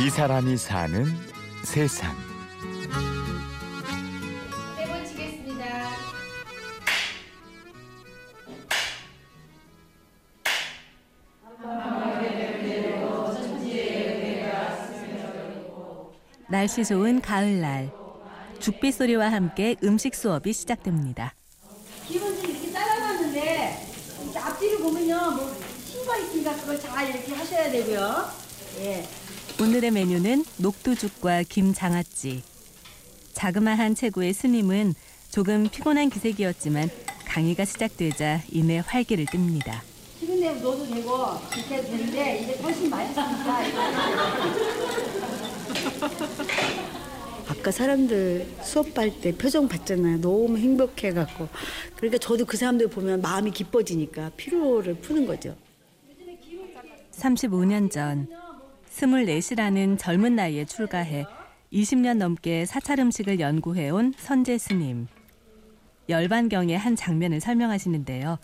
[0.00, 1.04] 이 사람이 사는
[1.62, 2.16] 세상.
[4.78, 5.90] 세번 치겠습니다.
[16.48, 17.90] 날씨 좋은 가을날
[18.58, 21.34] 죽비 소리와 함께 음식 수업이 시작됩니다.
[22.08, 23.86] 이렇게 따라놨는데
[24.22, 25.54] 이렇게 앞뒤를 보면요 뭐
[25.84, 28.30] 흰거 있으니까 그걸 잘 이렇게 하셔야 되고요.
[28.78, 29.06] 예.
[29.60, 32.42] 오늘의 메뉴는 녹두죽과 김장아찌.
[33.34, 34.94] 자그마한 체구의 스님은
[35.30, 36.88] 조금 피곤한 기색이었지만
[37.26, 39.82] 강의가 시작되자 이내 활기를 띱니다.
[40.18, 41.10] 식은 대로 넣어도 되고
[41.54, 43.60] 이렇게 해도 되는데 이게 훨씬 맛있으니까
[47.46, 50.22] 아까 사람들 수업할 때 표정 봤잖아요.
[50.22, 51.48] 너무 행복해갖고.
[51.96, 55.54] 그러니까 저도 그 사람들 보면 마음이 기뻐지니까 피로를 푸는 거죠.
[57.12, 58.26] 35년 전
[59.00, 61.24] 24시라는 젊은 나이에 출가해
[61.72, 65.06] 20년 넘게 사찰 음식을 연구해온 선제 스님.
[66.08, 68.38] 열반경의 한 장면을 설명하시는데요.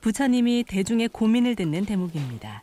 [0.00, 2.62] 부처님이 대중의 고민을 듣는 대목입니다.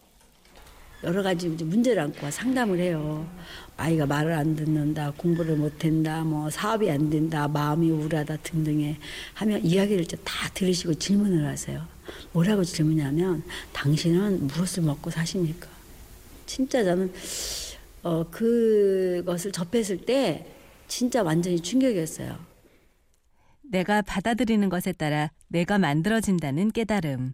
[1.03, 3.27] 여러 가지 문제를 안고 상담을 해요.
[3.75, 8.97] 아이가 말을 안 듣는다, 공부를 못한다, 뭐 사업이 안 된다, 마음이 우울하다 등등에
[9.35, 11.85] 하면 이야기를 다 들으시고 질문을 하세요.
[12.31, 15.76] 뭐라고 질문하면 당신은 무엇을 먹고 사십니까?
[16.47, 17.13] 진짜 저는
[18.01, 20.47] 어, 그것을 접했을 때
[20.87, 22.39] 진짜 완전히 충격이었어요.
[23.61, 27.33] 내가 받아들이는 것에 따라 내가 만들어진다는 깨달음.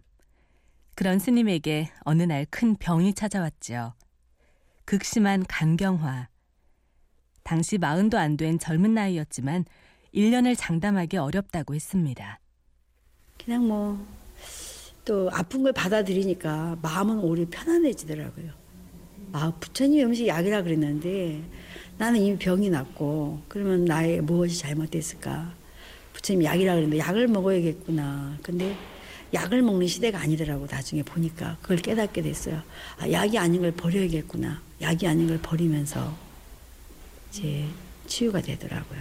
[0.96, 3.94] 그런 스님에게 어느 날 큰 병이 찾아왔죠.
[4.84, 6.28] 극심한 간경화.
[7.42, 9.64] 당시 마흔도 안 된 젊은 나이였지만
[10.12, 12.40] 1년을 장담하기 어렵다고 했습니다.
[13.42, 13.98] 그냥 뭐
[15.04, 18.63] 또 아픈 걸 받아들이니까 마음은 오히려 편안해지더라고요.
[19.36, 21.42] 아 부처님 음식 약이라 그랬는데
[21.98, 25.52] 나는 이미 병이 났고 그러면 나의 무엇이 잘못됐을까?
[26.12, 28.38] 부처님 약이라 그랬는데 약을 먹어야겠구나.
[28.44, 28.76] 근데
[29.32, 32.62] 약을 먹는 시대가 아니더라고 나중에 보니까 그걸 깨닫게 됐어요.
[32.96, 34.62] 아, 약이 아닌 걸 버려야겠구나.
[34.80, 36.16] 약이 아닌 걸 버리면서
[37.30, 37.64] 이제
[38.06, 39.00] 치유가 되더라고요.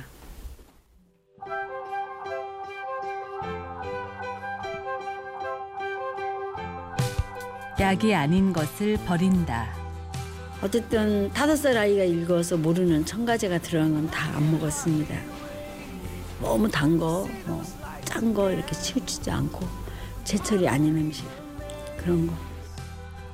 [7.80, 9.83] 약이 아닌 것을 버린다.
[10.64, 15.14] 어쨌든 다섯 살 아이가 읽어서 모르는 첨가제가 들어간 건 다 안 먹었습니다.
[16.42, 17.62] 너무 단 거, 뭐,
[18.06, 19.68] 짠거 이렇게 치우치지 않고
[20.24, 21.26] 제철이 아닌 음식
[21.98, 22.34] 그런 거.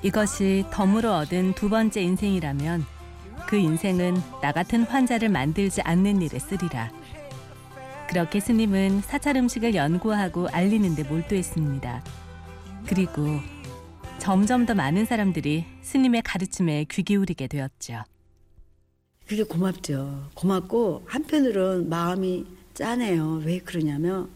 [0.01, 2.85] 이것이 덤으로 얻은 두 번째 인생이라면
[3.47, 6.89] 그 인생은 나 같은 환자를 만들지 않는 일에 쓰리라.
[8.09, 12.01] 그렇게 스님은 사찰 음식을 연구하고 알리는 데 몰두했습니다.
[12.87, 13.39] 그리고
[14.19, 18.03] 점점 더 많은 사람들이 스님의 가르침에 귀 기울이게 되었죠.
[19.25, 20.29] 그게 고맙죠.
[20.33, 23.41] 고맙고 한편으론 마음이 짠해요.
[23.45, 24.29] 왜 그러냐면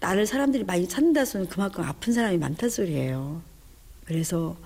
[0.00, 3.42] 나를 사람들이 많이 찾는다 소는 그만큼 아픈 사람이 많다 소리예요.
[4.04, 4.56] 그래서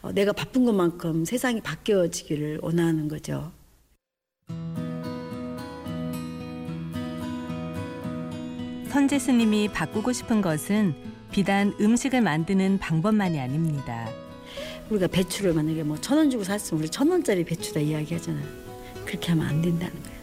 [0.00, 3.52] 어, 내가 바쁜 것만큼 세상이 바뀌어지기를 원하는 거죠.
[8.90, 14.08] 선제 스님이 바꾸고 싶은 것은 비단 음식을 만드는 방법만이 아닙니다.
[14.90, 18.44] 우리가 배추를 만약에 뭐 천 원 주고 샀으면 우리 천 원짜리 배추다 이야기하잖아요.
[19.06, 20.22] 그렇게 하면 안 된다는 거예요.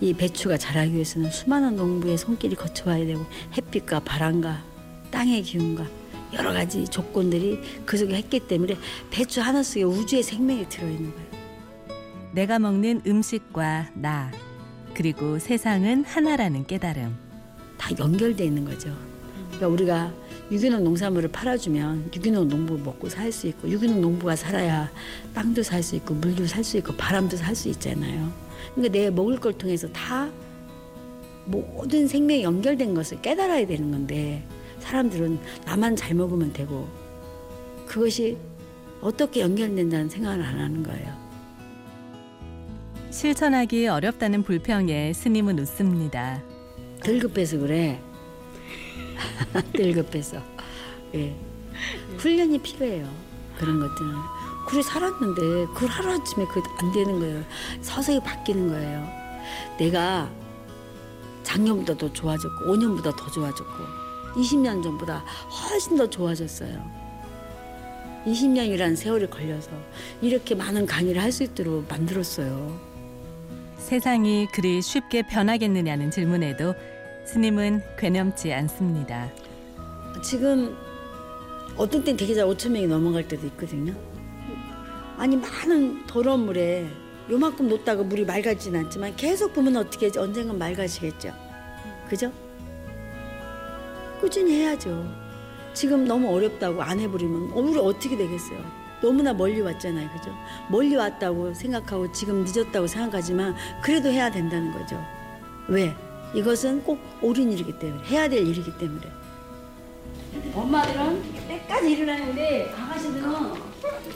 [0.00, 3.24] 이 배추가 자라기 위해서는 수많은 농부의 손길이 거쳐와야 되고
[3.56, 4.62] 햇빛과 바람과
[5.10, 5.86] 땅의 기운과
[6.34, 8.76] 여러 가지 조건들이 그 속에 했기 때문에
[9.10, 11.30] 배추 하나 속에 우주의 생명이 들어있는 거예요.
[12.32, 14.30] 내가 먹는 음식과 나
[14.94, 17.16] 그리고 세상은 하나라는 깨달음.
[17.78, 18.94] 다 연결돼 있는 거죠.
[19.46, 20.12] 그러니까 우리가
[20.50, 24.90] 유기농 농산물을 팔아주면 유기농 농부 먹고 살 수 있고 유기농 농부가 살아야
[25.32, 28.32] 땅도 살 수 있고 물도 살 수 있고 바람도 살 수 있잖아요.
[28.74, 30.28] 그러니까 내 먹을 걸 통해서 다
[31.44, 34.44] 모든 생명이 연결된 것을 깨달아야 되는 건데
[34.80, 36.88] 사람들은 나만 잘 먹으면 되고
[37.86, 38.36] 그것이
[39.00, 41.30] 어떻게 연결된다는 생각을 안 하는 거예요.
[43.10, 46.42] 실천하기 어렵다는 불평에 스님은 웃습니다.
[47.02, 48.00] 덜 급해서 그래.
[49.76, 50.38] 덜 급해서.
[51.14, 51.34] 예.
[52.18, 53.08] 훈련이 필요해요.
[53.58, 54.10] 그런 것들은.
[54.68, 55.40] 그래 살았는데
[55.74, 57.44] 그걸 하루아침에 그 안 되는 거예요.
[57.82, 59.08] 서서히 바뀌는 거예요.
[59.78, 60.30] 내가
[61.42, 63.72] 작년보다 더 좋아졌고 5년보다 더 좋아졌고
[64.36, 65.24] 20년 전보다
[65.70, 67.00] 훨씬 더 좋아졌어요.
[68.26, 69.70] 20년이라는 세월이 걸려서
[70.20, 72.78] 이렇게 많은 강의를 할 수 있도록 만들었어요.
[73.78, 76.74] 세상이 그리 쉽게 변하겠느냐는 질문에도
[77.30, 79.30] 스님은 괴념지 않습니다.
[80.20, 80.76] 지금
[81.76, 83.94] 어떤 땐잘 5천 명이 넘어갈 때도 있거든요.
[85.16, 86.88] 아니 많은 더러운 물에
[87.30, 91.32] 요만큼 놓다가 물이 맑아지진 않지만 계속 보면 어떻게 언젠간 맑아지겠죠.
[92.08, 92.32] 그죠?
[94.20, 95.06] 꾸준히 해야죠.
[95.72, 98.58] 지금 너무 어렵다고 안 해버리면 어, 우리 어떻게 되겠어요?
[99.00, 100.10] 너무나 멀리 왔잖아요.
[100.18, 100.34] 그죠?
[100.68, 103.54] 멀리 왔다고 생각하고 지금 늦었다고 생각하지만
[103.84, 105.00] 그래도 해야 된다는 거죠.
[105.68, 105.94] 왜?
[106.34, 109.06] 이것은 꼭 옳은 일이기 때문에 해야 될 일이기 때문에.
[110.54, 113.32] 엄마들은 때까지 일을 하는데 아가씨들은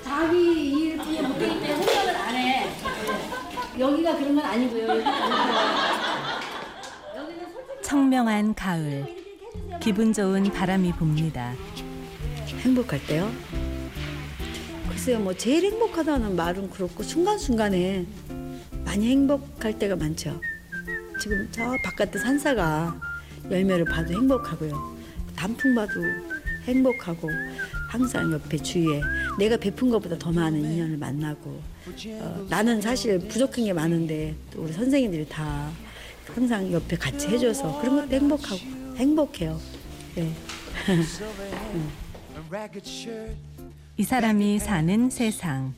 [0.02, 2.70] 자기 일뿐이 못하기 때문에 생각을 안 해.
[3.78, 5.02] 여기가 그런 건 아니고요.
[7.82, 9.06] 청명한 가을.
[9.81, 11.55] 기분 좋은 바람이 붑니다.
[12.60, 13.31] 행복할 때요?
[14.88, 18.06] 글쎄요, 뭐 제일 행복하다는 말은 그렇고 순간순간에
[18.84, 20.40] 많이 행복할 때가 많죠.
[21.19, 23.00] 지금 저 바깥에 산사가
[23.50, 24.96] 열매를 봐도 행복하고요.
[25.37, 25.93] 단풍 봐도
[26.64, 27.28] 행복하고
[27.88, 29.00] 항상 옆에 주위에
[29.38, 31.61] 내가 베푼 것보다 더 많은 인연을 만나고
[32.20, 35.70] 어, 나는 사실 부족한 게 많은데 또 우리 선생님들이 다
[36.34, 38.60] 항상 옆에 같이 해줘서 그런 것도 행복하고
[38.96, 39.60] 행복해요.
[40.14, 40.32] 네.
[43.96, 45.75] 이 사람이 사는 세상.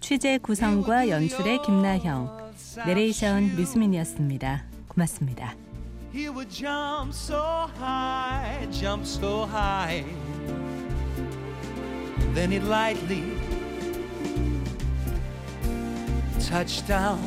[0.00, 2.35] 취재 구성과 연출의 김나형,
[2.84, 4.64] 내레이션 류수민이었습니다.
[4.88, 5.54] 고맙습니다.
[6.12, 10.04] He would jump so high, jump so high.
[12.34, 13.22] Then he'd lightly
[16.40, 17.20] touch down